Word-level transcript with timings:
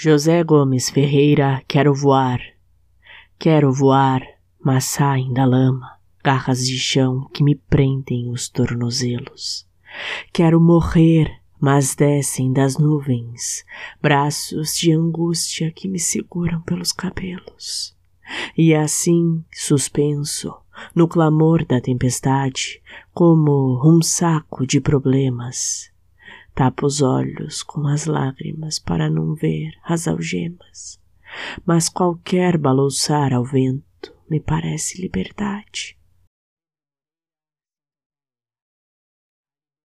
José 0.00 0.44
Gomes 0.44 0.90
Ferreira, 0.90 1.60
quero 1.66 1.92
voar. 1.92 2.38
Quero 3.36 3.72
voar, 3.72 4.22
mas 4.64 4.84
saem 4.84 5.32
da 5.32 5.44
lama 5.44 5.98
garras 6.22 6.64
de 6.64 6.78
chão 6.78 7.28
que 7.34 7.42
me 7.42 7.56
prendem 7.56 8.30
os 8.30 8.48
tornozelos. 8.48 9.66
Quero 10.32 10.60
morrer, 10.60 11.40
mas 11.60 11.96
descem 11.96 12.52
das 12.52 12.78
nuvens 12.78 13.64
braços 14.00 14.76
de 14.76 14.92
angústia 14.92 15.72
que 15.72 15.88
me 15.88 15.98
seguram 15.98 16.60
pelos 16.60 16.92
cabelos. 16.92 17.92
E 18.56 18.76
assim, 18.76 19.44
suspenso, 19.52 20.54
no 20.94 21.08
clamor 21.08 21.66
da 21.66 21.80
tempestade, 21.80 22.80
como 23.12 23.82
um 23.84 24.00
saco 24.00 24.64
de 24.64 24.80
problemas, 24.80 25.90
tapo 26.58 26.86
os 26.86 27.00
olhos 27.00 27.62
com 27.62 27.86
as 27.86 28.04
lágrimas 28.04 28.80
para 28.80 29.08
não 29.08 29.32
ver 29.32 29.70
as 29.84 30.08
algemas. 30.08 31.00
Mas 31.64 31.88
qualquer 31.88 32.58
balouçar 32.58 33.32
ao 33.32 33.44
vento 33.44 34.12
me 34.28 34.40
parece 34.40 35.00
liberdade 35.00 35.96